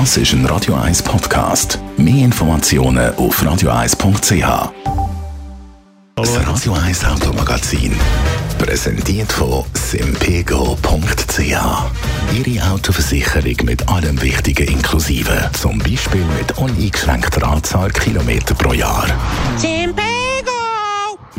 [0.00, 1.78] Das ist ein Radio 1 Podcast.
[1.96, 4.72] Mehr Informationen auf radio1.ch.
[6.16, 7.92] Das Radio 1 Automagazin.
[8.58, 11.38] Präsentiert von simpego.ch.
[11.38, 15.48] Ihre Autoversicherung mit allem Wichtigen inklusive.
[15.52, 19.06] Zum Beispiel mit uneingeschränkter Anzahl Kilometer pro Jahr.
[19.56, 20.03] Simpego!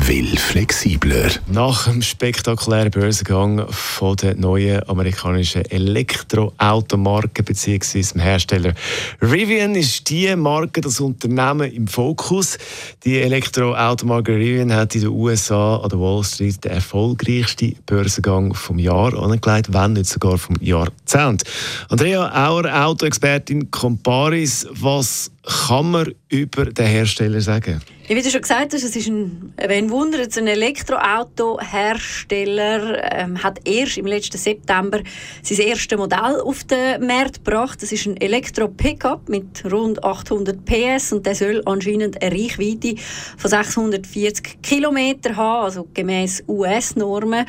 [0.06, 1.32] Will flexibler.
[1.48, 8.02] Nach dem spektakulären Börsengang von der neuen amerikanischen Elektroautomarke bzw.
[8.02, 8.74] dem Hersteller
[9.20, 12.56] Rivian ist die Marke, das Unternehmen im Fokus.
[13.04, 18.78] Die Elektroautomarke Rivian hat in den USA an der Wall Street den erfolgreichsten Börsengang vom
[18.78, 21.42] Jahr angelegt, wenn nicht sogar vom Jahrzehnt.
[21.88, 27.80] Andrea Auer, Autoexpertin Comparis, was kann man über den Hersteller sagen?
[28.08, 33.98] wie du schon gesagt hast, es ist ein, ein Wunder, ein Elektroautohersteller ähm, hat erst
[33.98, 35.00] im letzten September
[35.42, 37.82] sein erstes Modell auf den Markt gebracht.
[37.82, 42.94] Das ist ein Elektro-Pickup mit rund 800 PS und der soll anscheinend eine Reichweite
[43.36, 47.44] von 640 km haben, also gemäß US-Normen.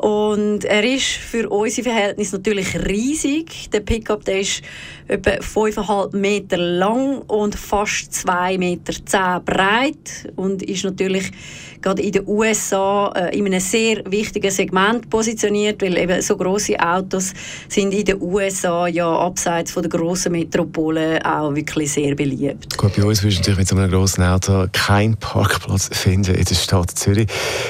[0.00, 3.72] Und er ist für unsere Verhältnisse natürlich riesig.
[3.72, 4.62] Der Pickup der ist
[5.08, 11.30] etwa 5,5 Meter lang und fast 2,10 Meter breit und ist natürlich
[11.80, 16.78] gerade in den USA äh, in einem sehr wichtigen Segment positioniert, weil eben so große
[16.80, 17.32] Autos
[17.68, 22.76] sind in den USA ja abseits von der großen Metropolen auch wirklich sehr beliebt.
[22.76, 26.44] Gut, bei uns wirst du natürlich mit so einem großen Auto keinen Parkplatz finden in
[26.44, 27.28] der Stadt Zürich.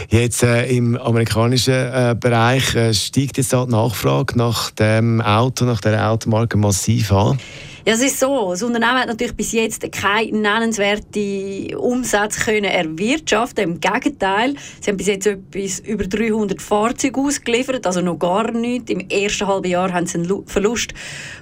[0.08, 5.80] Jetzt äh, im amerikanischen äh, Bereich äh, steigt jetzt die Nachfrage nach dem Auto, nach
[5.80, 7.38] der Automarke massiv an.
[7.86, 8.50] Ja, es ist so.
[8.50, 13.62] Das Unternehmen hat natürlich bis jetzt keine nennenswerten Umsätze können erwirtschaften.
[13.62, 18.90] Im Gegenteil, sie haben bis jetzt etwas über 300 Fahrzeuge ausgeliefert, also noch gar nichts.
[18.90, 20.94] Im ersten halben Jahr haben sie einen Verlust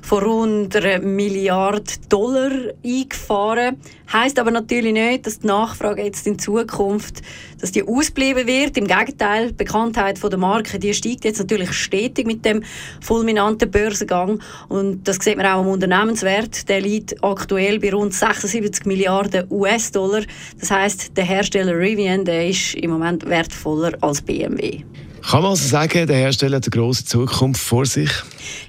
[0.02, 2.50] von rund einer Milliarde Dollar
[2.84, 3.78] eingefahren.
[4.12, 7.22] Heißt aber natürlich nicht, dass die Nachfrage jetzt in Zukunft,
[7.64, 8.76] dass die ausbleiben wird.
[8.76, 12.62] Im Gegenteil, die Bekanntheit der Marke, die steigt jetzt natürlich stetig mit dem
[13.00, 14.38] fulminanten Börsengang
[14.68, 16.68] und das sieht man auch am Unternehmenswert.
[16.68, 20.24] Der liegt aktuell bei rund 76 Milliarden US-Dollar.
[20.60, 24.82] Das heißt, der Hersteller Rivian, der ist im Moment wertvoller als BMW.
[25.22, 28.10] Kann man also sagen, der Hersteller hat eine grosse Zukunft vor sich?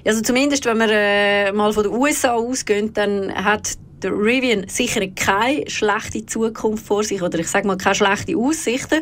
[0.06, 5.06] Also zumindest, wenn wir äh, mal von den USA ausgehen, dann hat der Rivian sicher
[5.08, 9.00] keine schlechte Zukunft vor sich oder ich sage mal keine schlechte Aussichten.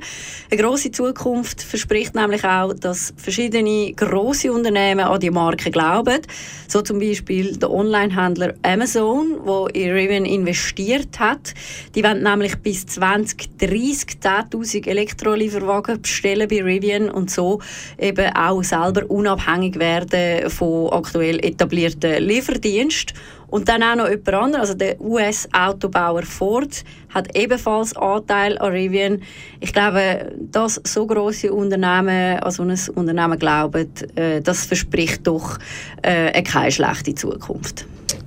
[0.50, 6.20] Eine große Zukunft verspricht nämlich auch, dass verschiedene große Unternehmen an die Marke glauben.
[6.68, 11.54] So zum Beispiel der Onlinehändler Amazon, wo in Rivian investiert hat.
[11.94, 17.60] Die wollen nämlich bis 2030 10.000 Elektrolieferwagen bestellen bei Rivian und so
[17.98, 23.16] eben auch selber unabhängig werden von aktuell etablierten Lieferdiensten.
[23.54, 29.22] Und dann auch noch jemand anderes, also der US-Autobauer Ford, hat ebenfalls Anteil an Rivian.
[29.60, 35.60] Ich glaube, dass so große Unternehmen an so ein Unternehmen glauben, äh, das verspricht doch
[36.02, 37.86] äh, keine schlechte Zukunft.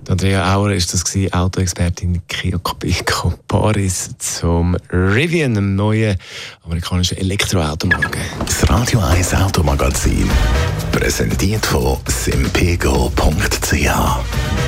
[0.09, 6.18] Andrea Auer ist das gewesen, Autoexpertin Kiyoko Paris zum Rivian, einem neuen
[6.63, 8.19] amerikanischen Elektroautomarke.
[8.40, 10.29] Das Radio 1 Automagazin,
[10.91, 13.90] präsentiert von simpego.ch.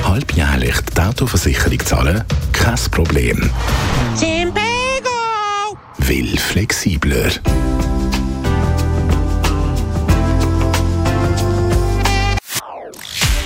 [0.04, 2.24] Halbjährlich die Autoversicherung zahlen?
[2.52, 3.50] Kein Problem.
[4.14, 4.58] Simpego!
[5.98, 7.30] Will flexibler.